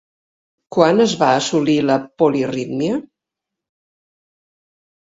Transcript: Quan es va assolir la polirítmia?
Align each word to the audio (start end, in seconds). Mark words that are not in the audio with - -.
Quan 0.75 1.03
es 1.05 1.13
va 1.19 1.27
assolir 1.41 1.77
la 1.91 1.99
polirítmia? 2.23 2.99